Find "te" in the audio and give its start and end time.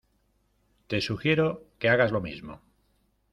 0.87-0.99